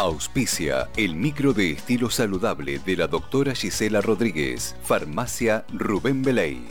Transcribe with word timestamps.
Auspicia 0.00 0.88
el 0.96 1.14
micro 1.14 1.52
de 1.52 1.72
estilo 1.72 2.08
saludable 2.08 2.78
de 2.78 2.96
la 2.96 3.06
doctora 3.06 3.54
Gisela 3.54 4.00
Rodríguez, 4.00 4.74
Farmacia 4.82 5.66
Rubén 5.74 6.22
Beley. 6.22 6.70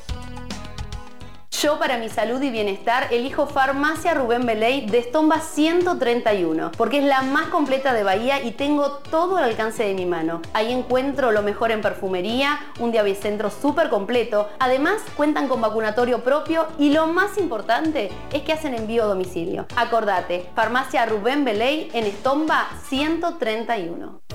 Yo 1.61 1.77
para 1.77 1.97
mi 1.97 2.07
salud 2.07 2.41
y 2.41 2.51
bienestar 2.51 3.07
elijo 3.11 3.45
Farmacia 3.45 4.13
Rubén 4.13 4.45
Beley 4.45 4.85
de 4.85 4.99
Estomba 4.99 5.41
131 5.41 6.71
porque 6.77 6.99
es 6.99 7.03
la 7.03 7.21
más 7.21 7.47
completa 7.47 7.91
de 7.91 8.03
Bahía 8.03 8.41
y 8.41 8.51
tengo 8.51 8.91
todo 9.11 9.35
al 9.35 9.43
alcance 9.43 9.83
de 9.83 9.93
mi 9.93 10.05
mano. 10.05 10.41
Ahí 10.53 10.71
encuentro 10.71 11.33
lo 11.33 11.41
mejor 11.41 11.71
en 11.71 11.81
perfumería, 11.81 12.61
un 12.79 12.93
diabicentro 12.93 13.49
súper 13.49 13.89
completo. 13.89 14.47
Además 14.59 15.01
cuentan 15.17 15.49
con 15.49 15.59
vacunatorio 15.59 16.23
propio 16.23 16.65
y 16.77 16.93
lo 16.93 17.07
más 17.07 17.37
importante 17.37 18.09
es 18.31 18.43
que 18.43 18.53
hacen 18.53 18.73
envío 18.73 19.03
a 19.03 19.07
domicilio. 19.07 19.65
Acordate, 19.75 20.49
Farmacia 20.55 21.05
Rubén 21.07 21.43
Beley 21.43 21.89
en 21.93 22.05
Estomba 22.05 22.69
131. 22.87 24.28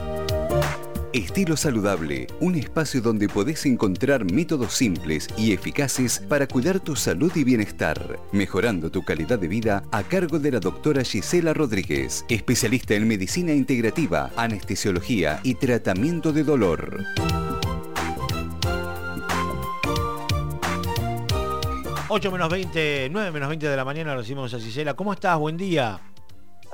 Estilo 1.15 1.57
Saludable, 1.57 2.27
un 2.41 2.57
espacio 2.57 3.01
donde 3.01 3.29
podés 3.29 3.67
encontrar 3.67 4.25
métodos 4.25 4.75
simples 4.75 5.29
y 5.39 5.53
eficaces 5.53 6.19
para 6.19 6.49
cuidar 6.49 6.81
tu 6.81 6.97
salud 6.97 7.31
y 7.37 7.45
bienestar, 7.45 8.19
mejorando 8.33 8.91
tu 8.91 9.05
calidad 9.05 9.39
de 9.39 9.47
vida 9.47 9.85
a 9.93 10.03
cargo 10.03 10.41
de 10.41 10.51
la 10.51 10.59
doctora 10.59 11.05
Gisela 11.05 11.55
Rodríguez, 11.55 12.25
especialista 12.29 12.95
en 12.95 13.07
medicina 13.07 13.53
integrativa, 13.53 14.33
anestesiología 14.37 15.39
y 15.45 15.55
tratamiento 15.55 16.33
de 16.33 16.43
dolor. 16.43 17.05
Ocho 22.09 22.33
menos 22.33 22.49
20, 22.49 23.09
9 23.13 23.31
menos 23.31 23.49
20 23.51 23.69
de 23.69 23.77
la 23.77 23.85
mañana 23.85 24.17
recibimos 24.17 24.53
a 24.53 24.59
Gisela. 24.59 24.95
¿Cómo 24.95 25.13
estás? 25.13 25.39
Buen 25.39 25.57
día. 25.57 26.01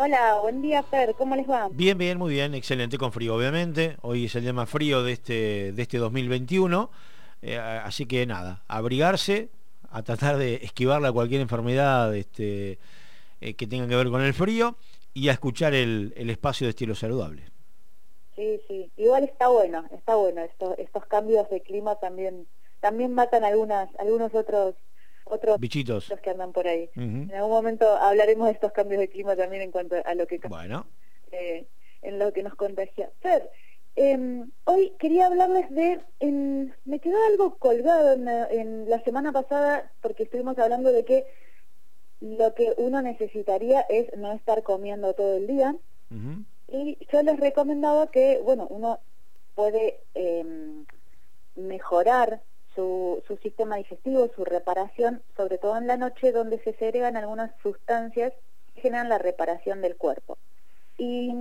Hola, 0.03 0.39
buen 0.41 0.63
día 0.63 0.83
Fer, 0.83 1.15
¿cómo 1.15 1.37
les 1.37 1.47
va? 1.47 1.69
Bien, 1.71 1.99
bien, 1.99 2.17
muy 2.17 2.33
bien, 2.33 2.55
excelente, 2.55 2.97
con 2.97 3.13
frío 3.13 3.35
obviamente. 3.35 3.99
Hoy 4.01 4.25
es 4.25 4.35
el 4.35 4.41
día 4.45 4.55
más 4.55 4.71
frío 4.71 5.03
de 5.03 5.13
este, 5.13 5.73
de 5.73 5.83
este 5.83 5.99
2021. 5.99 6.91
Eh, 7.43 7.59
así 7.59 8.07
que 8.07 8.25
nada, 8.25 8.63
abrigarse, 8.67 9.51
a 9.91 10.03
tratar 10.03 10.39
de 10.39 10.55
esquivarle 10.55 11.09
a 11.09 11.13
cualquier 11.13 11.43
enfermedad 11.43 12.17
este, 12.17 12.79
eh, 13.43 13.53
que 13.57 13.67
tenga 13.67 13.87
que 13.89 13.95
ver 13.95 14.09
con 14.09 14.23
el 14.23 14.33
frío 14.33 14.75
y 15.13 15.29
a 15.29 15.33
escuchar 15.33 15.75
el, 15.75 16.15
espacio 16.17 16.67
de 16.67 16.71
estilo 16.71 16.95
saludable. 16.95 17.43
Sí, 18.37 18.59
sí, 18.69 18.91
igual 18.97 19.25
está 19.25 19.49
bueno, 19.49 19.85
está 19.93 20.15
bueno. 20.15 20.41
Estos, 20.41 20.79
estos 20.79 21.05
cambios 21.05 21.51
de 21.51 21.61
clima 21.61 21.97
también, 21.97 22.47
también 22.81 23.13
matan 23.13 23.45
algunas, 23.45 23.91
algunos 23.99 24.35
otros 24.35 24.77
otros 25.31 25.59
bichitos 25.59 26.09
los 26.09 26.21
que 26.21 26.31
andan 26.31 26.53
por 26.53 26.67
ahí. 26.67 26.91
En 26.97 27.33
algún 27.35 27.51
momento 27.51 27.87
hablaremos 27.97 28.47
de 28.47 28.53
estos 28.53 28.73
cambios 28.73 29.01
de 29.01 29.09
clima 29.09 29.37
también 29.37 29.63
en 29.63 29.71
cuanto 29.71 29.97
a 30.05 30.15
lo 30.15 30.27
que 30.27 30.39
bueno. 30.49 30.87
Eh, 31.33 31.67
en 32.03 32.19
lo 32.19 32.33
que 32.33 32.43
nos 32.43 32.55
contagia. 32.55 33.11
Fer, 33.21 33.51
em, 33.97 34.51
hoy 34.65 34.93
quería 34.99 35.27
hablarles 35.27 35.71
de, 35.71 36.01
me 36.85 36.99
quedó 36.99 37.17
algo 37.27 37.57
colgado 37.59 38.13
en 38.13 38.89
la, 38.89 39.05
semana 39.05 39.33
pasada 39.33 39.93
porque 40.01 40.23
estuvimos 40.25 40.59
hablando 40.59 40.93
de 40.93 41.05
que 41.05 41.27
lo 42.21 42.55
que 42.55 42.75
uno 42.79 43.03
necesitaría 43.03 43.83
es 43.83 44.17
no 44.17 44.33
estar 44.33 44.63
comiendo 44.63 45.15
todo 45.15 45.37
el 45.37 45.47
día. 45.47 45.77
Y 46.69 46.99
yo 47.13 47.23
les 47.23 47.39
recomendaba 47.39 48.11
que, 48.11 48.41
bueno, 48.43 48.67
uno 48.71 49.01
puede 49.55 50.01
em, 50.15 50.85
mejorar 51.57 52.43
su, 52.75 53.23
sistema 53.43 53.77
digestivo, 53.77 54.31
su 54.35 54.45
reparación, 54.45 55.23
sobre 55.37 55.59
todo 55.59 55.77
en 55.77 55.87
la 55.87 55.97
noche 55.97 56.33
donde 56.33 56.59
se 56.63 56.75
segregan 56.75 57.17
algunas 57.17 57.51
sustancias 57.63 58.33
que 58.75 58.83
generan 58.83 59.09
la 59.09 59.19
reparación 59.19 59.81
del 59.81 59.97
cuerpo. 59.97 60.39
Y 60.99 61.33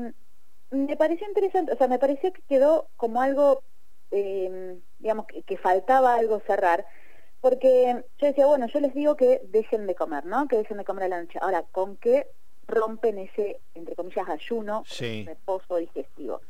me 0.72 0.98
pareció 0.98 1.28
interesante, 1.28 1.74
o 1.74 1.78
sea, 1.78 1.88
me 1.88 2.00
pareció 2.00 2.32
que 2.32 2.42
quedó 2.44 2.88
como 2.98 3.22
algo, 3.22 3.62
em, 4.12 4.82
digamos, 5.00 5.26
que, 5.28 5.58
faltaba 5.58 6.16
algo 6.16 6.40
cerrar, 6.42 6.86
porque 7.42 8.04
yo 8.18 8.28
decía, 8.28 8.48
bueno, 8.48 8.68
yo 8.68 8.80
les 8.80 8.94
digo 8.94 9.16
que 9.16 9.42
dejen 9.46 9.88
de 9.88 9.96
comer, 9.96 10.26
¿no? 10.26 10.48
Que 10.48 10.58
dejen 10.58 10.78
de 10.78 10.86
comer 10.86 11.06
a 11.06 11.08
la 11.10 11.22
noche. 11.22 11.40
Ahora, 11.42 11.64
¿con 11.72 11.98
qué 11.98 12.28
rompen 12.68 13.18
ese, 13.18 13.62
entre 13.74 13.96
comillas, 13.96 14.28
ayuno, 14.28 14.84
reposo 15.26 15.78
digestivo? 15.78 16.42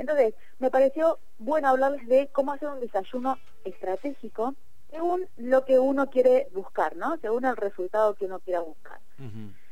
Entonces, 0.00 0.34
me 0.58 0.70
pareció 0.70 1.18
bueno 1.36 1.68
hablarles 1.68 2.08
de 2.08 2.28
cómo 2.32 2.52
hacer 2.52 2.70
un 2.70 2.80
desayuno 2.80 3.38
estratégico 3.64 4.54
según 4.90 5.28
lo 5.36 5.66
que 5.66 5.78
uno 5.78 6.08
quiere 6.08 6.48
buscar, 6.54 6.96
¿no? 6.96 7.18
Según 7.18 7.44
el 7.44 7.54
resultado 7.54 8.14
que 8.14 8.24
uno 8.24 8.40
quiera 8.40 8.60
buscar. 8.60 8.98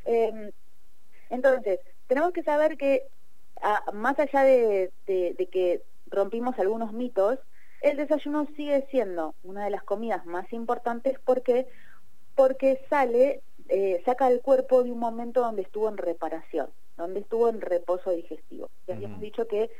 Em, 0.04 0.50
entonces, 1.30 1.80
tenemos 2.06 2.32
que 2.32 2.42
saber 2.42 2.76
que 2.76 3.06
más 3.94 4.18
allá 4.18 4.42
de, 4.42 4.92
que 5.06 5.82
rompimos 6.08 6.58
algunos 6.58 6.92
mitos, 6.92 7.38
el 7.80 7.96
desayuno 7.96 8.46
sigue 8.54 8.86
siendo 8.90 9.34
una 9.42 9.64
de 9.64 9.70
las 9.70 9.82
comidas 9.82 10.26
más 10.26 10.52
importantes 10.52 11.18
porque 11.24 11.66
porque 12.34 12.84
sale, 12.90 13.42
eh, 13.68 14.00
saca 14.04 14.28
el 14.28 14.42
cuerpo 14.42 14.84
de 14.84 14.92
un 14.92 14.98
momento 14.98 15.40
donde 15.40 15.62
estuvo 15.62 15.88
en 15.88 15.96
reparación, 15.96 16.68
donde 16.96 17.20
estuvo 17.20 17.48
en 17.48 17.60
reposo 17.60 18.10
digestivo. 18.10 18.68
Ya 18.86 18.94
habíamos 18.94 19.20
dicho 19.20 19.48
que 19.48 19.70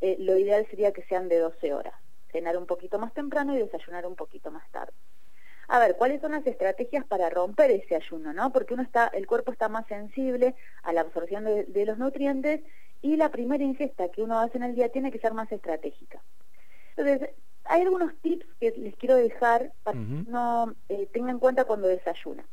eh, 0.00 0.16
lo 0.20 0.36
ideal 0.36 0.66
sería 0.70 0.92
que 0.92 1.02
sean 1.02 1.28
de 1.28 1.38
12 1.38 1.74
horas, 1.74 1.94
cenar 2.30 2.56
un 2.56 2.66
poquito 2.66 2.98
más 2.98 3.12
temprano 3.14 3.54
y 3.54 3.58
desayunar 3.58 4.06
un 4.06 4.16
poquito 4.16 4.50
más 4.50 4.68
tarde. 4.70 4.92
A 5.68 5.78
ver, 5.78 5.96
¿cuáles 5.96 6.22
son 6.22 6.32
las 6.32 6.46
estrategias 6.46 7.04
para 7.04 7.28
romper 7.28 7.70
ese 7.70 7.94
ayuno? 7.94 8.32
¿no? 8.32 8.50
Porque 8.52 8.72
uno 8.72 8.82
está, 8.82 9.08
el 9.08 9.26
cuerpo 9.26 9.52
está 9.52 9.68
más 9.68 9.86
sensible 9.86 10.54
a 10.82 10.92
la 10.92 11.02
absorción 11.02 11.44
de, 11.44 11.84
los 11.84 11.98
nutrientes 11.98 12.62
y 13.02 13.16
la 13.16 13.28
primera 13.30 13.62
ingesta 13.62 14.08
que 14.08 14.22
uno 14.22 14.38
hace 14.38 14.56
en 14.56 14.64
el 14.64 14.74
día 14.74 14.88
tiene 14.88 15.12
que 15.12 15.18
ser 15.18 15.34
más 15.34 15.52
estratégica. 15.52 16.22
Entonces, 16.96 17.30
hay 17.64 17.82
algunos 17.82 18.16
tips 18.22 18.46
que 18.58 18.70
les 18.78 18.96
quiero 18.96 19.16
dejar 19.16 19.72
para 19.82 19.98
que 19.98 20.24
uno 20.26 20.74
eh, 20.88 21.06
tenga 21.12 21.30
en 21.30 21.38
cuenta 21.38 21.66
cuando 21.66 21.86
desayuna. 21.86 22.44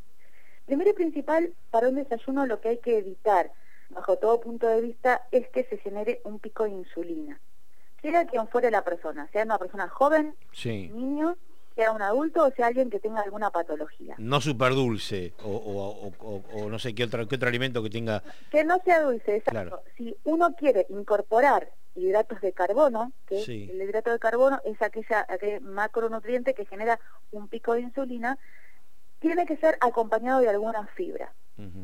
Primero 0.65 0.89
y 0.89 0.93
principal, 0.93 1.53
para 1.71 1.87
un 1.87 1.95
desayuno 1.95 2.45
lo 2.45 2.59
que 2.59 2.69
hay 2.69 2.77
que 2.79 2.97
evitar 2.97 3.51
bajo 3.89 4.17
todo 4.17 4.41
punto 4.41 4.67
de 4.67 4.81
vista, 4.81 5.27
es 5.31 5.47
que 5.49 5.63
se 5.65 5.77
genere 5.77 6.21
un 6.23 6.39
pico 6.39 6.63
de 6.63 6.71
insulina. 6.71 7.39
Sea 8.01 8.25
quien 8.25 8.47
fuere 8.47 8.69
la 8.71 8.83
persona, 8.83 9.27
sea 9.31 9.43
una 9.43 9.57
persona 9.57 9.89
joven, 9.89 10.35
niño, 10.63 11.37
sea 11.75 11.91
un 11.91 12.01
adulto 12.01 12.45
o 12.45 12.51
sea 12.51 12.67
alguien 12.67 12.89
que 12.89 12.99
tenga 12.99 13.21
alguna 13.21 13.49
patología. 13.49 14.15
No 14.17 14.39
súper 14.41 14.73
dulce 14.73 15.33
o, 15.43 16.11
no 16.69 16.79
sé 16.79 16.93
qué 16.93 17.03
otro, 17.03 17.27
qué 17.27 17.35
otro 17.35 17.49
alimento 17.49 17.83
que 17.83 17.89
tenga... 17.89 18.23
Que 18.51 18.63
no 18.63 18.79
sea 18.83 19.01
dulce, 19.01 19.37
exacto. 19.37 19.81
Si 19.97 20.15
uno 20.23 20.55
quiere 20.55 20.85
incorporar 20.89 21.71
hidratos 21.95 22.41
de 22.41 22.53
carbono, 22.53 23.11
que 23.27 23.41
el 23.43 23.81
hidrato 23.81 24.11
de 24.11 24.19
carbono 24.19 24.61
es 24.65 24.81
aquella, 24.81 25.25
aquel 25.27 25.61
macronutriente 25.61 26.53
que 26.53 26.65
genera 26.65 26.99
un 27.31 27.47
pico 27.47 27.73
de 27.73 27.81
insulina, 27.81 28.37
tiene 29.19 29.45
que 29.45 29.57
ser 29.57 29.77
acompañado 29.81 30.41
de 30.41 30.49
alguna 30.49 30.85
fibra 30.95 31.33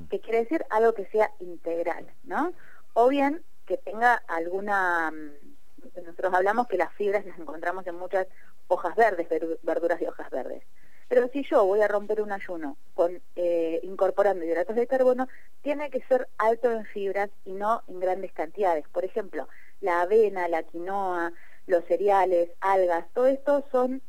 que 0.09 0.19
quiere 0.19 0.39
decir 0.39 0.65
algo 0.69 0.93
que 0.93 1.05
sea 1.05 1.31
integral, 1.39 2.05
¿no? 2.23 2.53
O 2.93 3.07
bien 3.07 3.41
que 3.65 3.77
tenga 3.77 4.15
alguna... 4.27 5.11
Mm, 5.11 6.01
nosotros 6.03 6.33
hablamos 6.33 6.67
que 6.67 6.77
las 6.77 6.93
fibras 6.93 7.25
las 7.25 7.39
encontramos 7.39 7.85
en 7.87 7.95
muchas 7.95 8.27
hojas 8.67 8.95
verdes, 8.95 9.27
verduras 9.63 9.99
de 9.99 10.07
hojas 10.07 10.29
verdes. 10.29 10.63
Pero 11.07 11.27
si 11.33 11.43
yo 11.43 11.65
voy 11.65 11.81
a 11.81 11.89
romper 11.89 12.21
un 12.21 12.31
ayuno 12.31 12.77
con 12.93 13.21
eh, 13.35 13.81
incorporando 13.83 14.45
hidratos 14.45 14.75
de 14.75 14.87
carbono, 14.87 15.27
tiene 15.61 15.89
que 15.89 16.01
ser 16.03 16.29
alto 16.38 16.71
en 16.71 16.85
fibras 16.85 17.29
y 17.43 17.51
no 17.51 17.81
en 17.88 17.99
grandes 17.99 18.31
cantidades. 18.31 18.88
Por 18.88 19.03
ejemplo, 19.03 19.49
la 19.81 20.01
avena, 20.01 20.47
la 20.47 20.63
quinoa, 20.63 21.33
los 21.67 21.83
cereales, 21.85 22.49
algas, 22.61 23.05
todo 23.13 23.27
esto 23.27 23.65
son 23.71 24.01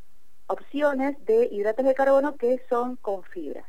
opciones 0.47 1.17
de 1.25 1.49
hidratos 1.51 1.85
de 1.85 1.93
carbono 1.93 2.37
que 2.37 2.61
son 2.69 2.95
con 2.97 3.23
fibras. 3.23 3.65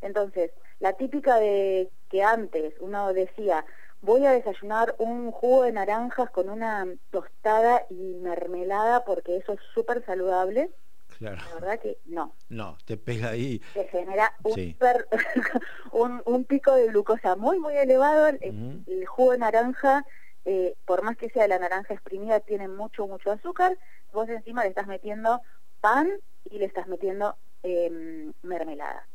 Entonces, 0.00 0.50
la 0.80 0.94
típica 0.94 1.36
de 1.36 1.90
que 2.08 2.22
antes 2.22 2.74
uno 2.80 3.12
decía, 3.12 3.64
voy 4.00 4.26
a 4.26 4.32
desayunar 4.32 4.94
un 4.98 5.30
jugo 5.30 5.64
de 5.64 5.72
naranjas 5.72 6.30
con 6.30 6.48
una 6.48 6.86
tostada 7.10 7.86
y 7.90 8.14
mermelada 8.14 9.04
porque 9.04 9.36
eso 9.36 9.52
es 9.52 9.60
súper 9.74 10.04
saludable. 10.04 10.70
Claro. 11.18 11.42
La 11.48 11.54
verdad 11.54 11.80
que 11.80 11.98
no. 12.06 12.34
No, 12.48 12.78
te 12.86 12.96
pega 12.96 13.30
ahí. 13.30 13.60
Te 13.74 13.86
genera 13.88 14.32
un, 15.92 16.22
un, 16.24 16.44
pico 16.44 16.74
de 16.74 16.86
glucosa 16.86 17.36
muy, 17.36 17.58
muy 17.58 17.76
elevado. 17.76 18.28
El, 18.28 19.06
jugo 19.06 19.32
de 19.32 19.38
naranja, 19.38 20.06
eh, 20.46 20.76
por 20.86 21.02
más 21.02 21.18
que 21.18 21.28
sea 21.28 21.46
la 21.46 21.58
naranja 21.58 21.92
exprimida, 21.92 22.40
tiene 22.40 22.68
mucho, 22.68 23.06
mucho 23.06 23.32
azúcar. 23.32 23.76
Vos 24.12 24.30
encima 24.30 24.62
le 24.62 24.70
estás 24.70 24.86
metiendo 24.86 25.42
pan 25.82 26.08
y 26.44 26.58
le 26.58 26.64
estás 26.64 26.86
metiendo 26.86 27.36
em, 27.62 28.32
mermelada 28.42 29.06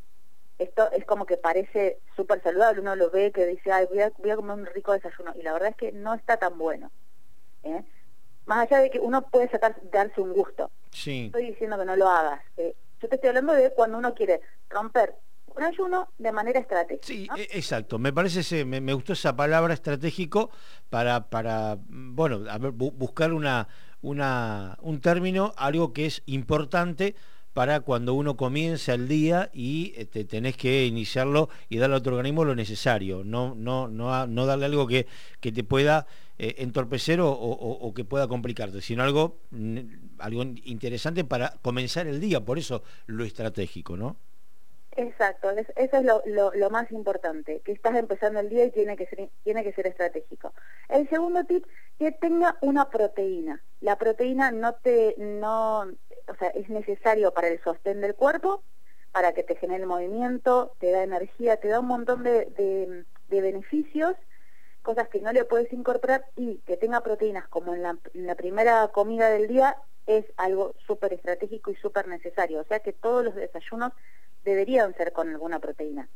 esto 0.57 0.89
es 0.91 1.05
como 1.05 1.25
que 1.25 1.37
parece 1.37 1.99
súper 2.15 2.41
saludable, 2.41 2.81
uno 2.81 2.95
lo 2.95 3.09
ve 3.09 3.31
que 3.31 3.45
dice, 3.45 3.71
ay, 3.71 3.85
voy 3.89 4.01
a, 4.01 4.11
voy 4.17 4.29
a, 4.31 4.35
comer 4.35 4.57
un 4.57 4.65
rico 4.67 4.93
desayuno, 4.93 5.33
y 5.35 5.41
la 5.41 5.53
verdad 5.53 5.69
es 5.69 5.75
que 5.75 5.91
no 5.91 6.13
está 6.13 6.37
tan 6.37 6.57
bueno. 6.57 6.91
¿eh? 7.63 7.83
Más 8.45 8.59
allá 8.59 8.79
de 8.79 8.89
que 8.89 8.99
uno 8.99 9.29
puede 9.29 9.49
sacar, 9.49 9.75
darse 9.91 10.21
un 10.21 10.33
gusto. 10.33 10.71
Sí. 10.91 11.25
Estoy 11.25 11.47
diciendo 11.47 11.77
que 11.77 11.85
no 11.85 11.95
lo 11.95 12.09
hagas. 12.09 12.41
¿eh? 12.57 12.75
yo 13.01 13.09
te 13.09 13.15
estoy 13.15 13.29
hablando 13.29 13.53
de 13.53 13.71
cuando 13.71 13.97
uno 13.97 14.13
quiere 14.13 14.41
romper 14.69 15.15
un 15.55 15.63
ayuno 15.63 16.09
de 16.17 16.31
manera 16.31 16.59
estratégica. 16.59 17.05
Sí, 17.05 17.27
e, 17.37 17.57
exacto. 17.57 17.97
Me 17.99 18.11
parece, 18.11 18.65
me, 18.65 18.93
gustó 18.93 19.13
esa 19.13 19.35
palabra 19.35 19.73
estratégico 19.73 20.49
para, 20.89 21.29
para 21.29 21.77
bueno, 21.87 22.41
buscar 22.71 23.33
una, 23.33 23.67
una, 24.01 24.77
un 24.81 25.01
término, 25.01 25.53
algo 25.57 25.93
que 25.93 26.05
es 26.05 26.23
importante 26.25 27.15
para 27.55 27.79
cuando 27.79 28.13
uno 28.13 28.35
comienza 28.35 28.93
el 28.93 29.07
día 29.07 29.49
y 29.53 29.93
este, 29.95 30.25
tenés 30.25 30.57
que 30.57 30.85
iniciarlo 30.85 31.47
y 31.69 31.77
darle 31.77 31.95
a 31.95 31.99
otro 31.99 32.17
organismo 32.17 32.43
lo 32.43 32.53
necesario, 32.53 33.23
no, 33.23 33.55
no, 33.55 33.87
no, 33.87 34.27
no 34.27 34.45
darle 34.45 34.65
algo 34.65 34.85
que, 34.85 35.07
que 35.39 35.53
te 35.53 35.63
pueda 35.63 36.05
eh, 36.37 36.55
entorpecer 36.57 37.19
o, 37.21 37.93
que 37.95 38.03
pueda 38.03 38.27
complicarte, 38.27 38.81
sino 38.81 39.03
algo, 39.03 39.39
algo 40.19 40.43
interesante 40.65 41.23
para 41.23 41.51
comenzar 41.61 42.07
el 42.07 42.19
día, 42.19 42.43
por 42.43 42.59
eso 42.59 42.83
lo 43.05 43.23
estratégico, 43.23 43.95
¿no? 43.95 44.17
Exacto, 44.95 45.49
eso 45.51 45.73
es 45.75 46.03
lo, 46.03 46.51
lo, 46.53 46.69
más 46.69 46.89
importante, 46.91 47.59
que 47.65 47.73
estás 47.73 47.95
empezando 47.95 48.39
el 48.39 48.49
día 48.49 48.63
y 48.65 48.71
tiene 48.71 48.95
que, 48.95 49.05
ser, 49.07 49.29
tiene 49.43 49.63
que 49.63 49.73
ser 49.73 49.87
estratégico. 49.87 50.53
El 50.87 51.09
segundo 51.09 51.43
tip, 51.43 51.65
que 51.99 52.11
tenga 52.13 52.57
una 52.61 52.89
proteína. 52.89 53.61
La 53.81 53.97
proteína 53.97 54.51
no 54.51 54.73
te, 54.75 55.15
no, 55.17 55.81
o 55.81 56.35
sea, 56.39 56.47
es 56.49 56.69
necesario 56.69 57.33
para 57.33 57.49
el 57.49 57.61
sostén 57.61 57.99
del 57.99 58.15
cuerpo, 58.15 58.63
para 59.11 59.33
que 59.33 59.43
te 59.43 59.55
genere 59.55 59.85
movimiento, 59.85 60.73
te 60.79 60.91
da 60.91 61.03
energía, 61.03 61.57
te 61.57 61.67
da 61.67 61.81
un 61.81 61.87
montón 61.87 62.23
de, 62.23 63.05
de 63.27 63.41
beneficios 63.41 64.15
cosas 64.85 65.09
que 65.09 65.19
no 65.19 65.33
le 65.33 65.43
puedes 65.43 65.73
incorporar 65.73 66.25
y 66.37 66.59
que 66.59 66.77
tenga 66.77 67.01
proteínas 67.01 67.47
como 67.49 67.73
en 67.73 67.83
la, 67.83 68.35
primera 68.35 68.87
comida 68.89 69.29
del 69.29 69.47
día 69.47 69.75
es 70.05 70.25
algo 70.37 70.75
súper 70.85 71.11
estratégico 71.11 71.71
y 71.71 71.75
súper 71.75 72.07
necesario. 72.07 72.61
O 72.61 72.63
sea 72.65 72.79
que 72.79 72.93
todos 72.93 73.25
los 73.25 73.35
desayunos 73.35 73.91
deberían 74.45 74.95
ser 74.95 75.11
con 75.11 75.29
alguna 75.29 75.59
proteína. 75.59 76.07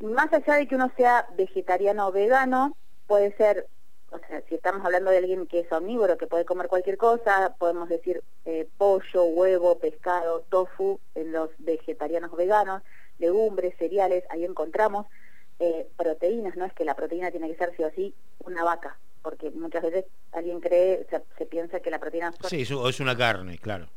Más 0.00 0.32
allá 0.32 0.54
de 0.54 0.68
que 0.68 0.76
uno 0.76 0.92
sea 0.96 1.26
vegetariano 1.36 2.06
o 2.06 2.12
vegano, 2.12 2.76
puede 3.06 3.34
ser, 3.36 3.66
o 4.10 4.18
sea, 4.18 4.42
si 4.48 4.54
estamos 4.54 4.84
hablando 4.84 5.10
de 5.10 5.18
alguien 5.18 5.46
que 5.46 5.60
es 5.60 5.72
omnívoro, 5.72 6.16
que 6.16 6.26
puede 6.26 6.44
comer 6.44 6.68
cualquier 6.68 6.96
cosa, 6.96 7.56
podemos 7.58 7.88
decir 7.88 8.22
eh, 8.44 8.68
pollo, 8.78 9.24
huevo, 9.24 9.78
pescado, 9.78 10.44
tofu 10.48 11.00
en 11.14 11.32
los 11.32 11.50
vegetarianos 11.58 12.32
o 12.32 12.36
veganos, 12.36 12.82
legumbres, 13.18 13.74
cereales, 13.78 14.24
ahí 14.30 14.44
encontramos 14.44 15.06
eh, 15.58 15.88
proteínas, 15.96 16.56
no 16.56 16.64
es 16.64 16.72
que 16.72 16.84
la 16.84 16.94
proteína 16.94 17.30
tiene 17.30 17.48
que 17.48 17.56
ser 17.56 17.74
sí 17.76 17.82
o 17.82 17.90
sí 17.90 18.14
una 18.44 18.64
vaca, 18.64 18.96
porque 19.22 19.50
muchas 19.50 19.82
veces 19.82 20.06
alguien 20.32 20.60
cree, 20.60 21.06
se 21.36 21.46
piensa 21.46 21.80
que 21.80 21.90
la 21.90 21.98
proteína... 21.98 22.32
Sí, 22.48 22.62
es 22.62 23.00
una 23.00 23.16
carne, 23.16 23.58
claro. 23.58 23.88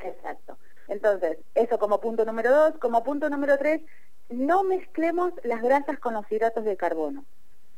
Exacto. 0.00 0.58
Entonces, 0.88 1.38
eso 1.54 1.78
como 1.78 2.00
punto 2.00 2.24
número 2.24 2.50
dos. 2.50 2.74
Como 2.78 3.02
punto 3.04 3.28
número 3.30 3.58
tres, 3.58 3.82
no 4.28 4.64
mezclemos 4.64 5.32
las 5.42 5.62
grasas 5.62 5.98
con 5.98 6.14
los 6.14 6.30
hidratos 6.30 6.64
de 6.64 6.76
carbono 6.76 7.24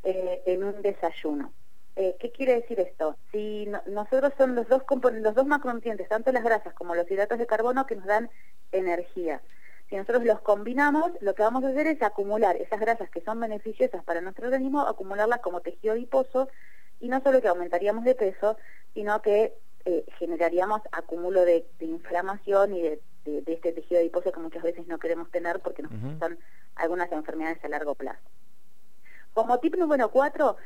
eh, 0.05 0.43
en 0.47 0.65
un 0.65 0.83
desayuno. 0.83 1.53
Eh, 1.97 2.17
¿Qué 2.21 2.31
quiere 2.31 2.57
decir 2.57 2.79
esto? 2.79 3.17
Si 3.33 3.67
nosotros 3.87 4.33
son 4.37 4.55
los 4.55 4.69
dos, 4.69 4.83
los 5.13 5.35
dos 5.35 5.47
macronutrientes, 5.47 6.09
tanto 6.09 6.31
las 6.31 6.45
grasas 6.45 6.75
como 6.75 6.95
los 6.95 7.11
hidratos 7.11 7.39
de 7.39 7.47
carbono, 7.47 7.87
que 7.87 7.97
nos 7.97 8.05
dan 8.05 8.31
energía. 8.71 9.41
Si 9.89 9.97
nosotros 9.97 10.25
los 10.25 10.41
combinamos, 10.41 11.13
lo 11.21 11.35
que 11.35 11.43
vamos 11.43 11.65
a 11.65 11.69
hacer 11.69 11.87
es 11.87 12.03
acumular 12.03 12.57
esas 12.57 12.81
grasas 12.81 13.09
que 13.09 13.23
son 13.23 13.41
beneficiosas 13.41 14.05
para 14.05 14.21
nuestro 14.21 14.47
organismo, 14.47 14.83
acumularlas 14.83 15.41
como 15.41 15.61
tejido 15.61 15.95
adiposo, 15.95 16.49
y 17.01 17.09
no 17.09 17.21
solo 17.23 17.41
que 17.41 17.49
aumentaríamos 17.49 18.05
de 18.05 18.15
peso, 18.15 18.59
sino 18.95 19.23
que 19.23 19.55
eh, 19.87 20.05
generaríamos 20.19 20.83
acumulo 20.91 21.45
de, 21.45 21.65
inflamación 21.79 22.75
y 22.75 22.83
de, 22.83 23.01
este 23.47 23.73
tejido 23.73 24.01
adiposo 24.01 24.33
que 24.33 24.41
muchas 24.41 24.63
veces 24.63 24.87
no 24.89 24.99
queremos 24.99 25.31
tener 25.31 25.61
porque 25.61 25.83
nos 25.83 25.93
uh 25.93 26.37
algunas 26.75 27.11
enfermedades 27.11 27.65
a 27.65 27.69
largo 27.69 27.95
plazo. 27.95 28.21
Como 29.33 29.59
tip 29.61 29.77
número 29.77 30.11
cuatro, 30.11 30.57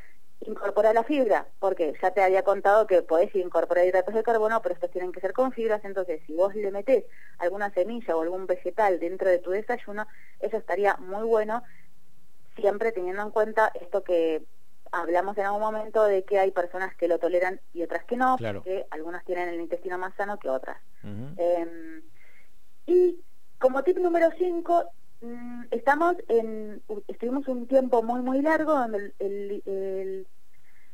incorporar 0.40 0.94
la 0.94 1.04
fibra, 1.04 1.46
porque 1.58 1.92
ya 2.02 2.10
te 2.10 2.22
había 2.22 2.42
contado 2.42 2.86
que 2.86 3.02
podés 3.02 3.32
incorporar 3.36 3.86
hidratos 3.86 4.14
de 4.14 4.22
carbono, 4.22 4.60
pero 4.62 4.74
estos 4.74 4.90
tienen 4.90 5.12
que 5.12 5.20
ser 5.20 5.32
con 5.32 5.52
fibras, 5.52 5.84
entonces 5.84 6.20
si 6.26 6.34
vos 6.34 6.54
le 6.54 6.72
metés 6.72 7.04
alguna 7.38 7.70
semilla 7.74 8.16
o 8.16 8.22
algún 8.22 8.46
vegetal 8.46 8.98
dentro 8.98 9.28
de 9.28 9.38
tu 9.38 9.50
desayuno, 9.50 10.06
eso 10.40 10.56
estaría 10.56 10.96
muy 10.96 11.24
bueno, 11.24 11.62
siempre 12.56 12.90
teniendo 12.90 13.22
en 13.22 13.30
cuenta 13.30 13.70
esto 13.80 14.02
que 14.02 14.42
hablamos 14.92 15.36
en 15.38 15.46
algún 15.46 15.60
momento 15.60 16.04
de 16.04 16.24
que 16.24 16.38
hay 16.38 16.50
personas 16.50 16.94
que 16.96 17.08
lo 17.08 17.18
toleran 17.18 17.60
y 17.72 17.82
otras 17.82 18.04
que 18.04 18.16
no, 18.16 18.36
que 18.36 18.86
algunas 18.90 19.24
tienen 19.24 19.48
el 19.48 19.60
intestino 19.60 19.98
más 19.98 20.14
sano 20.16 20.38
que 20.38 20.48
otras. 20.48 20.78
Em, 21.02 22.02
y 22.86 23.20
como 23.58 23.82
tip 23.82 23.98
número 23.98 24.30
5, 24.36 24.92
Mm, 25.20 25.64
estamos 25.70 26.16
en, 26.28 26.82
estuvimos 27.06 27.46
un 27.46 27.66
tiempo 27.66 28.02
muy 28.02 28.22
muy 28.22 28.40
largo 28.40 28.72
donde 28.72 29.12
el, 29.18 30.26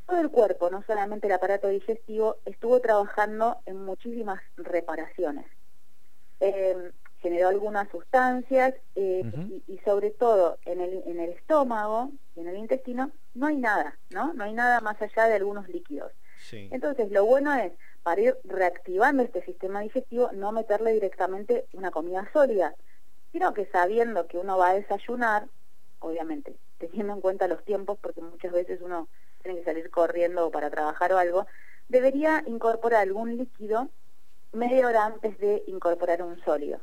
todo 0.05 0.19
el 0.19 0.29
cuerpo, 0.29 0.69
no 0.69 0.83
solamente 0.83 1.27
el 1.27 1.33
aparato 1.33 1.69
digestivo, 1.69 2.37
estuvo 2.45 2.81
trabajando 2.81 3.57
en 3.65 3.85
muchísimas 3.85 4.41
reparaciones. 4.57 5.45
Em, 6.39 6.91
generó 7.19 7.47
algunas 7.47 7.89
sustancias 7.89 8.75
eh, 8.95 9.23
y, 9.65 9.77
sobre 9.79 10.11
todo 10.11 10.59
en 10.65 10.81
el, 10.81 11.03
en 11.07 11.19
el 11.19 11.31
estómago 11.31 12.11
y 12.35 12.41
en 12.41 12.47
el 12.49 12.57
intestino 12.57 13.11
no 13.37 13.47
hay 13.47 13.57
nada, 13.57 13.97
¿no? 14.09 14.33
No 14.33 14.43
hay 14.43 14.53
nada 14.53 14.81
más 14.81 15.01
allá 15.01 15.25
de 15.25 15.35
algunos 15.35 15.67
líquidos. 15.69 16.11
Entonces 16.51 17.11
lo 17.11 17.25
bueno 17.25 17.53
es, 17.53 17.73
para 18.03 18.21
ir 18.21 18.37
reactivando 18.43 19.23
este 19.23 19.43
sistema 19.43 19.81
digestivo, 19.81 20.31
no 20.33 20.51
meterle 20.51 20.93
directamente 20.93 21.65
una 21.73 21.91
comida 21.91 22.29
sólida, 22.31 22.75
sino 23.31 23.53
que 23.53 23.65
sabiendo 23.67 24.27
que 24.27 24.37
uno 24.37 24.57
va 24.57 24.69
a 24.69 24.73
desayunar, 24.73 25.47
obviamente, 25.99 26.55
teniendo 26.77 27.13
en 27.13 27.21
cuenta 27.21 27.47
los 27.47 27.63
tiempos, 27.65 27.97
porque 28.01 28.21
muchas 28.21 28.51
veces 28.51 28.81
uno 28.81 29.07
tiene 29.43 29.59
que 29.59 29.65
salir 29.65 29.89
corriendo 29.89 30.49
para 30.51 30.69
trabajar 30.69 31.11
o 31.13 31.17
algo, 31.17 31.47
debería 31.89 32.43
incorporar 32.47 33.01
algún 33.01 33.37
líquido 33.37 33.89
media 34.53 34.87
hora 34.87 35.05
antes 35.05 35.37
de 35.39 35.63
incorporar 35.67 36.21
un 36.21 36.39
sólido. 36.43 36.79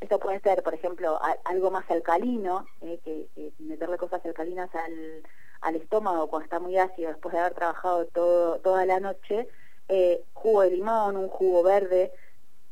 Esto 0.00 0.18
puede 0.18 0.40
ser, 0.40 0.62
por 0.62 0.74
ejemplo, 0.74 1.20
algo 1.44 1.70
más 1.70 1.90
alcalino, 1.90 2.66
eh, 2.80 3.00
que, 3.04 3.52
meterle 3.58 3.98
cosas 3.98 4.24
alcalinas 4.24 4.74
al, 4.74 5.22
al, 5.60 5.76
estómago 5.76 6.28
cuando 6.28 6.44
está 6.44 6.58
muy 6.58 6.76
ácido 6.76 7.08
después 7.08 7.32
de 7.32 7.40
haber 7.40 7.54
trabajado 7.54 8.06
todo, 8.06 8.58
toda 8.58 8.86
la 8.86 9.00
noche, 9.00 9.48
eh, 9.88 10.22
jugo 10.32 10.62
de 10.62 10.70
limón, 10.70 11.16
un 11.16 11.28
jugo 11.28 11.62
verde, 11.62 12.12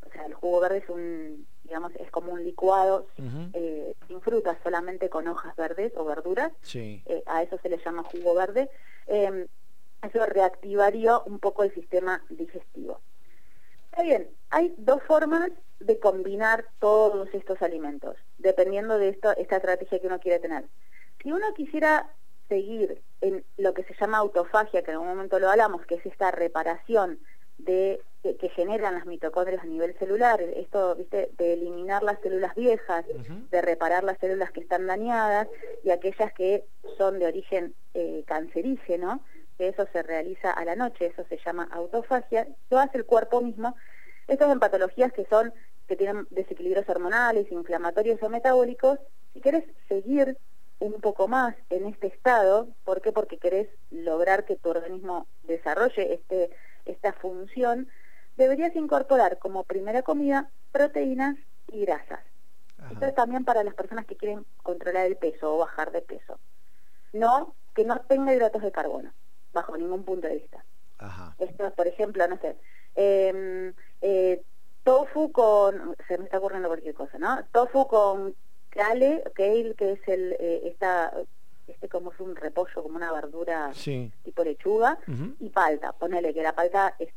o 0.07 0.11
sea, 0.11 0.25
el 0.25 0.33
jugo 0.33 0.59
verde 0.61 0.77
es 0.77 0.89
un, 0.89 1.45
digamos, 1.63 1.91
es 1.97 2.09
como 2.09 2.33
un 2.33 2.43
licuado 2.43 3.07
eh, 3.53 3.93
sin 4.07 4.21
frutas, 4.21 4.57
solamente 4.63 5.09
con 5.09 5.27
hojas 5.27 5.55
verdes 5.55 5.93
o 5.95 6.03
verduras. 6.03 6.51
Eh, 6.73 7.23
a 7.27 7.43
eso 7.43 7.59
se 7.61 7.69
le 7.69 7.77
llama 7.77 8.03
jugo 8.03 8.33
verde. 8.33 8.69
Em, 9.05 9.45
eso 10.01 10.25
reactivaría 10.25 11.19
un 11.19 11.39
poco 11.39 11.63
el 11.63 11.73
sistema 11.73 12.23
digestivo. 12.29 13.01
Está 13.91 14.01
bien, 14.01 14.29
hay 14.49 14.73
dos 14.77 15.03
formas 15.03 15.51
de 15.79 15.99
combinar 15.99 16.65
todos 16.79 17.29
estos 17.33 17.61
alimentos, 17.61 18.17
dependiendo 18.37 18.97
de 18.97 19.09
esto, 19.09 19.35
esta 19.37 19.57
estrategia 19.57 19.99
que 19.99 20.07
uno 20.07 20.19
quiere 20.19 20.39
tener. 20.39 20.65
Si 21.21 21.31
uno 21.31 21.53
quisiera 21.53 22.09
seguir 22.49 23.01
en 23.21 23.45
lo 23.57 23.73
que 23.73 23.83
se 23.83 23.95
llama 23.99 24.17
autofagia, 24.17 24.81
que 24.81 24.91
en 24.91 24.95
algún 24.95 25.09
momento 25.09 25.39
lo 25.39 25.49
hablamos, 25.49 25.85
que 25.85 25.95
es 25.95 26.05
esta 26.05 26.31
reparación 26.31 27.19
de 27.59 28.01
que, 28.23 28.49
generan 28.49 28.95
las 28.95 29.05
mitocondrias 29.05 29.63
a 29.63 29.67
nivel 29.67 29.97
celular, 29.97 30.41
esto, 30.41 30.95
viste, 30.95 31.31
de 31.37 31.53
eliminar 31.53 32.03
las 32.03 32.19
células 32.19 32.53
viejas, 32.55 33.05
de 33.51 33.61
reparar 33.61 34.03
las 34.03 34.17
células 34.19 34.51
que 34.51 34.59
están 34.59 34.87
dañadas 34.87 35.47
y 35.83 35.91
aquellas 35.91 36.33
que 36.33 36.65
son 36.97 37.19
de 37.19 37.27
origen 37.27 37.73
eh, 37.93 38.23
cancerígeno, 38.27 39.21
que 39.57 39.69
eso 39.69 39.87
se 39.93 40.03
realiza 40.03 40.51
a 40.51 40.65
la 40.65 40.75
noche, 40.75 41.07
eso 41.07 41.23
se 41.29 41.37
llama 41.45 41.69
autofagia, 41.71 42.47
lo 42.69 42.79
hace 42.79 42.97
el 42.97 43.05
cuerpo 43.05 43.41
mismo. 43.41 43.75
Estas 44.27 44.49
son 44.49 44.59
patologías 44.59 45.13
que 45.13 45.25
son, 45.25 45.53
que 45.87 45.95
tienen 45.95 46.27
desequilibrios 46.29 46.87
hormonales, 46.89 47.51
inflamatorios 47.51 48.21
o 48.21 48.29
metabólicos. 48.29 48.99
Si 49.33 49.41
quieres 49.41 49.63
seguir 49.87 50.37
un 50.79 51.01
poco 51.01 51.27
más 51.27 51.55
en 51.69 51.85
este 51.85 52.07
estado, 52.07 52.67
¿por 52.85 53.01
qué? 53.01 53.11
Porque 53.11 53.37
querés 53.37 53.67
lograr 53.91 54.45
que 54.45 54.55
tu 54.55 54.69
organismo 54.69 55.27
desarrolle 55.43 56.13
este 56.13 56.49
esta 56.85 57.13
función, 57.13 57.87
deberías 58.37 58.75
incorporar 58.75 59.37
como 59.37 59.63
primera 59.63 60.01
comida 60.01 60.49
proteínas 60.71 61.37
y 61.67 61.85
grasas. 61.85 62.21
Esto 62.91 63.05
es 63.05 63.13
también 63.13 63.43
para 63.43 63.63
las 63.63 63.75
personas 63.75 64.05
que 64.05 64.15
quieren 64.15 64.45
controlar 64.63 65.05
el 65.05 65.17
peso 65.17 65.53
o 65.53 65.57
bajar 65.59 65.91
de 65.91 66.01
peso. 66.01 66.39
No, 67.11 67.53
que 67.75 67.83
no 67.83 67.99
tenga 68.01 68.33
hidratos 68.33 68.61
de 68.61 68.71
carbono, 68.71 69.11
bajo 69.53 69.77
ningún 69.77 70.03
punto 70.03 70.27
de 70.27 70.35
vista. 70.35 70.63
Esto, 71.37 71.71
por 71.75 71.87
ejemplo, 71.87 72.25
no 72.27 72.37
sé, 72.39 72.55
em, 72.95 73.73
eh, 74.01 74.41
tofu 74.83 75.31
con, 75.31 75.95
se 76.07 76.17
me 76.17 76.23
está 76.25 76.37
ocurriendo 76.37 76.69
cualquier 76.69 76.93
cosa, 76.93 77.17
¿no? 77.17 77.43
Tofu 77.51 77.87
con 77.87 78.35
kale, 78.69 79.23
que 79.35 79.75
es 79.79 80.07
el, 80.07 80.35
eh, 80.39 80.61
esta 80.65 81.13
este 81.69 81.87
como 81.87 82.11
es 82.11 82.19
un 82.19 82.35
repollo, 82.35 82.83
como 82.83 82.95
una 82.95 83.11
verdura 83.11 83.71
tipo 84.23 84.43
lechuga, 84.43 84.97
y 85.39 85.49
palta, 85.49 85.93
ponele 85.93 86.33
que 86.33 86.41
la 86.43 86.53
palta 86.53 86.95
es, 86.99 87.09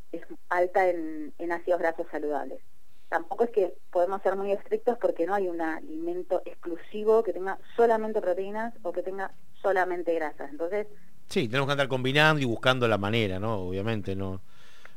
alta 0.50 0.88
en, 0.88 1.32
ácidos 1.50 1.80
grasos 1.80 2.06
saludables. 2.10 2.60
tampoco 3.08 3.44
es 3.44 3.50
que 3.50 3.74
podemos 3.90 4.22
ser 4.22 4.36
muy 4.36 4.52
estrictos 4.52 4.98
porque 4.98 5.26
no 5.26 5.34
hay 5.34 5.48
un 5.48 5.60
alimento 5.60 6.42
exclusivo 6.44 7.22
que 7.22 7.32
tenga 7.32 7.58
solamente 7.76 8.20
proteínas 8.20 8.74
o 8.82 8.92
que 8.92 9.02
tenga 9.02 9.32
solamente 9.60 10.14
grasas. 10.14 10.50
Entonces... 10.50 10.86
Sí, 11.28 11.48
tenemos 11.48 11.66
que 11.66 11.72
andar 11.72 11.88
combinando 11.88 12.40
y 12.40 12.44
buscando 12.44 12.86
la 12.88 12.98
manera, 12.98 13.38
¿no? 13.38 13.60
Obviamente, 13.60 14.14
no, 14.14 14.42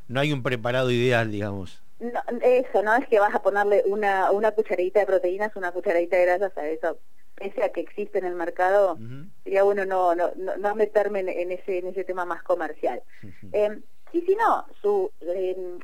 no 0.08 0.20
hay 0.20 0.34
un 0.34 0.44
preparado 0.44 0.92
ideal, 0.92 1.32
digamos. 1.32 1.85
Eso, 2.00 2.84
no 2.84 2.96
es 2.96 3.08
que 3.08 3.20
vas 3.20 3.34
a 3.34 3.42
ponerle 3.42 3.84
una, 3.86 4.32
una 4.32 4.52
cucharadita 4.52 5.00
de 5.00 5.06
proteínas, 5.06 5.56
una 5.56 5.72
cucharadita 5.72 6.18
de 6.18 6.25
grasas 6.25 6.58
a 6.58 6.68
eso. 6.68 7.00
Pese 7.36 7.64
a 7.64 7.70
que 7.70 7.82
existe 7.82 8.18
en 8.20 8.25
el 8.25 8.36
mercado, 8.36 8.98
sería 9.44 9.64
bueno 9.64 9.86
no, 9.86 10.16
no, 10.16 10.32
no, 10.36 10.75
meterme 10.75 11.20
en, 11.20 11.52
ese, 11.52 11.80
en 11.80 11.88
ese 11.88 12.06
tema 12.06 12.24
más 12.24 12.44
comercial. 12.44 13.04
eh, 13.52 13.82
y 14.14 14.22
si 14.22 14.36
no, 14.36 14.66
su, 14.82 15.12
eh, 15.22 15.78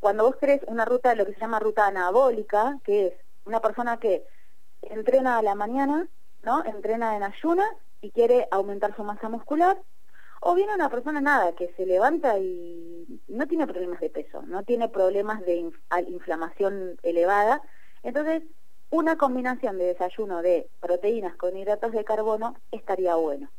cuando 0.00 0.24
vos 0.24 0.36
crees 0.40 0.62
una 0.66 0.84
ruta, 0.84 1.14
lo 1.14 1.26
que 1.26 1.34
se 1.34 1.40
llama 1.40 1.60
ruta 1.60 1.86
anabólica, 1.86 2.78
que 2.84 3.06
es 3.08 3.12
una 3.44 3.60
persona 3.60 3.98
que 3.98 4.24
entrena 4.82 5.38
a 5.38 5.42
la 5.42 5.54
mañana, 5.54 6.08
¿no? 6.42 6.64
Entrena 6.64 7.16
en 7.16 7.22
ayunas 7.22 7.70
y 8.00 8.10
quiere 8.10 8.48
aumentar 8.50 8.94
su 8.96 9.04
masa 9.04 9.28
muscular, 9.28 9.78
o 10.40 10.54
viene 10.54 10.74
una 10.74 10.88
persona 10.88 11.20
nada, 11.20 11.52
que 11.52 11.72
se 11.76 11.86
levanta 11.86 12.38
y 12.38 13.20
no 13.28 13.46
tiene 13.46 13.66
problemas 13.66 14.00
de 14.00 14.10
peso, 14.10 14.42
no 14.42 14.62
tiene 14.62 14.88
problemas 14.88 15.44
de 15.44 15.70
inflamación 16.08 16.96
elevada, 17.02 17.62
entonces 18.02 18.42
una 18.90 19.16
combinación 19.16 19.78
de 19.78 19.86
desayuno 19.86 20.42
de 20.42 20.68
proteínas 20.80 21.36
con 21.36 21.56
hidratos 21.56 21.92
de 21.92 22.04
carbono 22.04 22.56
estaría 22.70 23.14
bueno. 23.16 23.50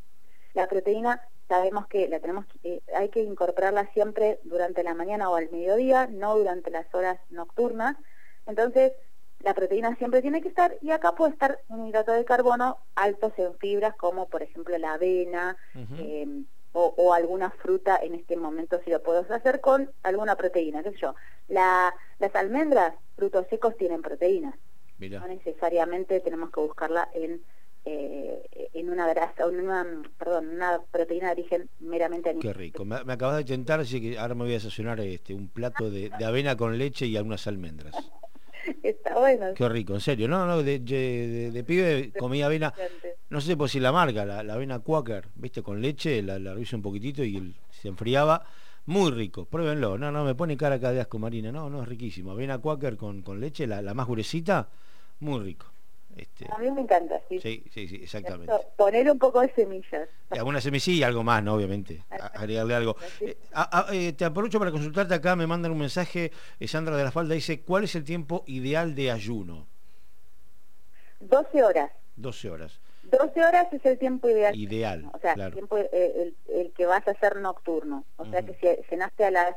La 0.53 0.67
proteína 0.67 1.21
sabemos 1.47 1.87
que 1.87 2.07
la 2.07 2.19
tenemos 2.19 2.45
eh, 2.63 2.81
hay 2.95 3.09
que 3.09 3.21
incorporarla 3.21 3.91
siempre 3.93 4.39
durante 4.43 4.83
la 4.83 4.93
mañana 4.93 5.29
o 5.29 5.35
al 5.35 5.49
mediodía, 5.51 6.07
no 6.07 6.37
durante 6.37 6.71
las 6.71 6.93
horas 6.93 7.19
nocturnas. 7.29 7.97
Entonces, 8.45 8.93
la 9.39 9.53
proteína 9.53 9.95
siempre 9.95 10.21
tiene 10.21 10.41
que 10.41 10.49
estar 10.49 10.77
y 10.81 10.91
acá 10.91 11.13
puede 11.13 11.33
estar 11.33 11.59
un 11.69 11.87
hidrato 11.87 12.11
de 12.11 12.25
carbono 12.25 12.77
altos 12.95 13.33
en 13.37 13.55
fibras 13.57 13.95
como 13.95 14.27
por 14.27 14.43
ejemplo 14.43 14.77
la 14.77 14.93
avena 14.93 15.55
em, 15.97 16.45
o, 16.87 17.13
alguna 17.13 17.49
fruta 17.51 17.99
en 18.01 18.15
este 18.15 18.35
momento 18.35 18.79
si 18.83 18.89
lo 18.89 19.01
puedo 19.01 19.25
hacer 19.33 19.61
con 19.61 19.91
alguna 20.03 20.35
proteína, 20.35 20.83
qué 20.83 20.91
sé 20.91 20.97
yo. 20.97 21.15
La, 21.47 21.93
las 22.19 22.35
almendras, 22.35 22.93
frutos 23.15 23.47
secos 23.49 23.75
tienen 23.77 24.01
proteínas. 24.01 24.55
No 24.99 25.27
necesariamente 25.27 26.19
tenemos 26.19 26.51
que 26.51 26.59
buscarla 26.59 27.09
en 27.13 27.41
eh, 27.85 28.69
en 28.73 28.89
una 28.89 29.07
grasa, 29.07 29.45
en 29.49 29.61
una, 29.61 29.85
perdón, 30.17 30.49
una 30.49 30.81
proteína 30.91 31.27
de 31.27 31.41
origen 31.41 31.69
meramente 31.79 32.29
animal. 32.29 32.53
Qué 32.53 32.53
rico. 32.53 32.85
Me, 32.85 32.95
acabas 32.95 33.37
de 33.37 33.45
tentar, 33.45 33.79
así 33.79 34.01
que 34.01 34.19
ahora 34.19 34.35
me 34.35 34.43
voy 34.43 34.51
a 34.51 34.55
desayunar 34.55 34.99
este, 34.99 35.33
un 35.33 35.47
plato 35.47 35.89
de, 35.89 36.11
avena 36.23 36.55
con 36.57 36.77
leche 36.77 37.05
y 37.07 37.15
algunas 37.15 37.47
almendras. 37.47 37.95
Está 38.83 39.17
bueno. 39.17 39.47
Qué 39.55 39.69
rico, 39.69 39.93
en 39.93 40.01
serio. 40.01 40.27
No, 40.27 40.45
no, 40.45 40.63
de, 40.63 40.79
de, 40.79 41.63
pibe 41.63 42.11
comía 42.17 42.45
avena, 42.45 42.73
no 43.29 43.41
sé 43.41 43.57
por 43.57 43.69
si 43.69 43.79
la 43.79 43.91
marca, 43.91 44.25
la, 44.25 44.53
avena 44.53 44.79
Quaker, 44.79 45.27
viste, 45.35 45.61
con 45.61 45.81
leche, 45.81 46.21
la, 46.21 46.39
la 46.39 46.53
un 46.53 46.81
poquitito 46.81 47.23
y 47.23 47.55
se 47.69 47.87
enfriaba. 47.87 48.45
Muy 48.85 49.11
rico, 49.11 49.45
pruébenlo. 49.45 49.97
No, 49.99 50.11
no, 50.11 50.23
me 50.23 50.33
pone 50.33 50.57
cara 50.57 50.75
acá 50.75 50.91
de 50.91 51.01
asco 51.01 51.19
marina. 51.19 51.51
No, 51.51 51.69
no, 51.69 51.83
es 51.83 51.87
riquísimo. 51.87 52.31
Avena 52.31 52.57
Quaker 52.57 52.97
con, 52.97 53.21
con 53.21 53.39
leche, 53.39 53.67
la, 53.67 53.81
la 53.83 53.93
más 53.93 54.07
gruesita, 54.07 54.69
muy 55.19 55.39
rico. 55.41 55.67
Este, 56.15 56.47
a 56.51 56.57
mí 56.57 56.69
me 56.71 56.81
encanta, 56.81 57.21
sí. 57.29 57.39
Sí, 57.39 57.63
sí, 57.71 57.87
sí 57.87 57.99
exactamente. 58.01 58.51
poner 58.75 59.09
un 59.09 59.19
poco 59.19 59.41
de 59.41 59.53
semillas. 59.53 60.09
Algunas 60.29 60.63
semillas 60.63 60.87
y 60.87 61.03
algo 61.03 61.23
más, 61.23 61.43
¿no? 61.43 61.53
Obviamente. 61.53 62.03
Agregarle 62.09 62.75
algo. 62.75 62.95
Eh, 63.21 63.37
eh, 63.91 64.13
te 64.13 64.25
aprovecho 64.25 64.59
para 64.59 64.71
consultarte 64.71 65.13
acá, 65.13 65.35
me 65.35 65.45
mandan 65.45 65.71
un 65.71 65.79
mensaje, 65.79 66.31
eh, 66.59 66.67
Sandra 66.67 66.95
de 66.95 67.03
la 67.03 67.11
Falda 67.11 67.35
dice, 67.35 67.61
¿cuál 67.61 67.83
es 67.83 67.95
el 67.95 68.03
tiempo 68.03 68.43
ideal 68.47 68.95
de 68.95 69.11
ayuno? 69.11 69.67
12 71.19 71.63
horas. 71.63 71.91
12 72.15 72.49
horas. 72.49 72.79
12 73.03 73.43
horas 73.43 73.67
es 73.73 73.85
el 73.85 73.97
tiempo 73.97 74.29
ideal. 74.29 74.55
Ideal. 74.55 75.09
O 75.13 75.19
sea, 75.19 75.33
el, 75.33 75.53
tiempo, 75.53 75.77
el, 75.77 76.35
que 76.75 76.85
vas 76.85 77.07
a 77.07 77.11
hacer 77.11 77.37
nocturno. 77.37 78.05
O 78.17 78.25
sea 78.25 78.41
que 78.43 78.53
si 78.53 78.83
cenaste 78.89 79.25
a 79.25 79.31
las 79.31 79.55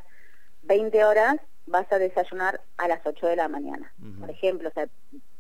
20 0.63 1.05
horas, 1.05 1.37
vas 1.67 1.91
a 1.93 1.99
desayunar 1.99 2.61
a 2.77 2.89
las 2.89 3.05
8 3.05 3.27
de 3.27 3.37
la 3.37 3.49
mañana. 3.49 3.93
Por 4.21 4.31
ejemplo, 4.31 4.69
o 4.69 4.73
sea, 4.73 4.89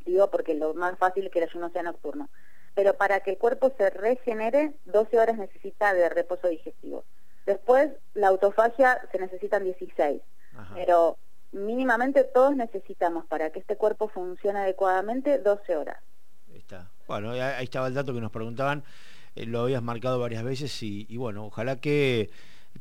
digo 0.05 0.31
porque 0.31 0.55
lo 0.55 0.75
más 0.75 0.99
fácil 0.99 1.27
es 1.27 1.33
que 1.33 1.41
el 1.41 1.49
ayuno 1.49 1.71
sea 1.71 1.83
nocturno. 1.83 2.29
Pero 2.75 2.95
para 2.95 3.21
que 3.21 3.33
el 3.33 3.39
cuerpo 3.39 3.73
se 3.77 3.91
regenere, 3.91 4.73
12 4.87 5.19
horas 5.19 5.37
necesita 5.37 5.93
de 5.93 6.09
reposo 6.09 6.49
digestivo. 6.49 7.05
Después, 7.45 7.91
la 8.15 8.29
autofagia 8.29 9.01
se 9.11 9.19
necesitan 9.19 9.65
16. 9.65 10.23
Pero 10.75 11.19
mínimamente 11.51 12.25
todos 12.25 12.57
necesitamos 12.57 13.27
para 13.27 13.51
que 13.51 13.59
este 13.59 13.77
cuerpo 13.77 14.09
funcione 14.09 14.61
adecuadamente 14.61 15.39
12 15.39 15.77
horas. 15.77 15.99
está. 16.55 16.91
Bueno, 17.07 17.33
ahí 17.33 17.65
estaba 17.65 17.89
el 17.89 17.95
dato 17.95 18.15
que 18.15 18.21
nos 18.21 18.31
preguntaban, 18.31 18.85
eh, 19.35 19.45
lo 19.45 19.63
habías 19.63 19.83
marcado 19.83 20.19
varias 20.19 20.45
veces 20.45 20.83
y 20.83 21.17
bueno, 21.17 21.47
ojalá 21.47 21.77
que 21.77 22.31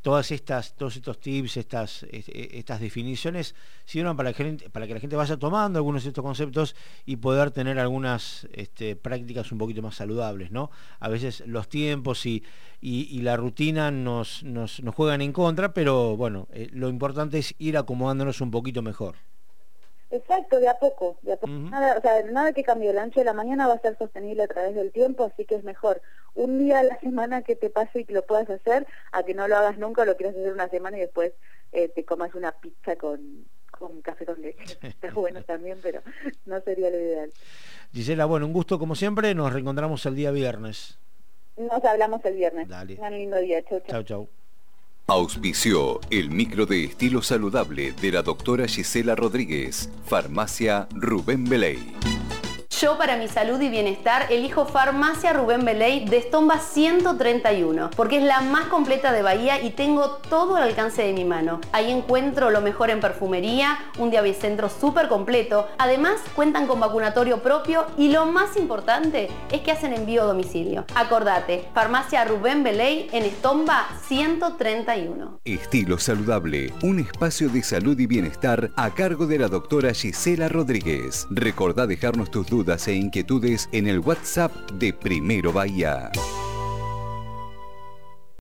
todas 0.02 0.32
estas, 0.32 0.74
todos 0.74 0.96
estos 0.96 1.20
tips, 1.20 1.58
estas, 1.58 2.06
estas 2.12 2.80
definiciones 2.80 3.56
sirvan 3.86 4.18
para 4.18 4.34
que, 4.34 4.58
para 4.72 4.88
que 4.88 4.94
la 4.94 5.00
gente 5.00 5.16
vaya 5.16 5.38
tomando 5.38 5.78
algunos 5.78 6.04
de 6.04 6.10
estos 6.10 6.24
conceptos 6.24 6.76
y 7.06 7.18
poder 7.18 7.52
tener 7.52 7.80
algunas 7.80 8.48
este, 8.54 8.96
prácticas 8.96 9.52
un 9.52 9.58
poquito 9.58 9.82
más 9.82 9.96
saludables, 9.96 10.52
¿no? 10.52 10.72
A 11.00 11.10
veces 11.10 11.44
los 11.46 11.70
tiempos 11.70 12.26
y, 12.26 12.44
y, 12.82 13.22
la 13.22 13.38
rutina 13.38 13.92
nos, 13.92 14.44
nos, 14.44 14.82
nos, 14.82 14.96
juegan 14.96 15.22
en 15.22 15.34
contra, 15.34 15.74
pero 15.74 16.18
bueno, 16.18 16.48
eh, 16.52 16.68
lo 16.72 16.90
importante 16.90 17.38
es 17.38 17.54
ir 17.60 17.78
acomodándonos 17.78 18.42
un 18.42 18.50
poquito 18.50 18.82
mejor. 18.82 19.16
Exacto, 20.10 20.60
de 20.60 20.68
a 20.68 20.78
poco. 20.78 21.18
De 21.22 21.34
a 21.34 21.38
poco. 21.38 21.54
nada, 21.54 21.98
o 21.98 22.02
sea, 22.02 22.24
nada 22.24 22.52
que 22.52 22.64
cambie. 22.64 22.90
El 22.90 22.98
ancho 22.98 23.22
de 23.22 23.26
la 23.26 23.34
mañana 23.34 23.68
va 23.68 23.76
a 23.76 23.80
ser 23.80 23.98
sostenible 23.98 24.44
a 24.44 24.48
través 24.48 24.76
del 24.76 24.92
tiempo, 24.92 25.24
así 25.24 25.46
que 25.46 25.56
es 25.56 25.64
mejor 25.64 26.02
un 26.36 26.60
día 26.60 26.80
a 26.80 26.84
la 26.84 27.00
semana 27.00 27.42
que 27.42 27.56
te 27.56 27.70
pase 27.70 28.02
y 28.02 28.06
que 28.06 28.14
lo 28.14 28.26
puedas 28.26 28.50
hacer, 28.50 28.88
a 29.12 29.24
que 29.24 29.34
no 29.34 29.48
lo 29.48 29.58
hagas 29.58 29.78
nunca, 29.78 30.06
lo 30.06 30.16
quieras 30.16 30.36
hacer 30.36 30.54
una 30.54 30.70
semana 30.70 30.98
y 30.98 31.02
después 31.02 31.34
eh, 31.72 31.90
te 31.90 32.06
comas 32.06 32.34
una 32.36 32.52
pizza 32.52 32.96
con, 32.96 33.46
con 33.70 34.02
café 34.02 34.26
con 34.26 34.42
leche. 34.42 34.78
Está 34.82 35.12
bueno 35.12 35.44
también, 35.44 35.80
pero 35.82 36.02
no 36.46 36.62
sería 36.62 36.90
lo 36.90 36.98
ideal. 36.98 37.32
Gisela, 37.94 38.26
bueno, 38.26 38.46
un 38.46 38.54
gusto 38.54 38.80
como 38.80 38.96
siempre. 38.96 39.34
Nos 39.36 39.52
reencontramos 39.52 40.06
el 40.06 40.16
día 40.16 40.32
viernes. 40.32 40.98
Nos 41.58 41.84
hablamos 41.84 42.24
el 42.26 42.36
viernes. 42.36 42.68
Dale. 42.70 42.98
Un 43.00 43.12
lindo 43.12 43.38
día. 43.38 43.62
Chau, 43.64 43.80
chau. 43.80 43.90
Chau, 43.90 44.04
chau. 44.04 44.30
Auspició 45.08 46.00
el 46.10 46.30
micro 46.30 46.66
de 46.66 46.86
estilo 46.86 47.22
saludable 47.22 47.92
de 47.92 48.12
la 48.14 48.22
doctora 48.22 48.68
Gisela 48.68 49.16
Rodríguez, 49.16 49.90
Farmacia 50.06 50.88
Rubén 50.92 51.44
Beley. 51.50 51.80
Yo 52.82 52.98
para 52.98 53.16
mi 53.16 53.28
salud 53.28 53.62
y 53.62 53.70
bienestar 53.70 54.26
elijo 54.32 54.66
Farmacia 54.66 55.34
Rubén 55.34 55.64
Beley 55.64 56.06
de 56.06 56.18
Estomba 56.18 56.58
131 56.58 57.92
porque 57.96 58.18
es 58.18 58.24
la 58.24 58.42
más 58.42 58.70
completa 58.70 59.12
de 59.12 59.22
Bahía 59.22 59.62
y 59.62 59.70
tengo 59.70 60.20
todo 60.30 60.56
al 60.56 60.64
alcance 60.64 61.04
de 61.04 61.14
mi 61.14 61.24
mano. 61.24 61.62
Ahí 61.74 61.92
encuentro 61.92 62.50
lo 62.50 62.60
mejor 62.60 62.90
en 62.90 63.00
perfumería, 63.00 63.78
un 64.00 64.10
diabicentro 64.10 64.68
súper 64.68 65.10
completo. 65.10 65.68
Además 65.78 66.22
cuentan 66.36 66.66
con 66.66 66.80
vacunatorio 66.80 67.44
propio 67.44 67.86
y 68.00 68.10
lo 68.12 68.26
más 68.26 68.58
importante 68.58 69.30
es 69.52 69.62
que 69.62 69.72
hacen 69.72 69.94
envío 69.94 70.24
a 70.24 70.26
domicilio. 70.26 70.86
Acordate, 70.96 71.68
Farmacia 71.76 72.26
Rubén 72.26 72.64
Beley 72.64 73.10
en 73.12 73.26
Estomba 73.26 73.90
131. 74.08 75.42
Estilo 75.46 76.00
saludable, 76.00 76.74
un 76.82 76.98
espacio 76.98 77.48
de 77.50 77.62
salud 77.62 78.00
y 78.00 78.08
bienestar 78.08 78.72
a 78.76 78.90
cargo 78.90 79.28
de 79.28 79.38
la 79.38 79.50
doctora 79.50 79.94
Gisela 79.94 80.50
Rodríguez. 80.50 81.28
Recordá 81.30 81.86
dejarnos 81.86 82.32
tus 82.32 82.50
e 82.72 82.96
inquietudes 82.96 83.68
en 83.74 83.86
el 83.88 84.00
WhatsApp 84.00 84.54
de 84.72 84.94
Primero 84.94 85.52
Bahía. 85.52 86.10